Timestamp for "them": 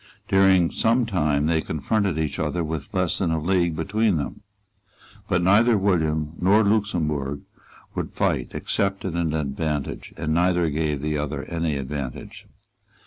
4.17-4.41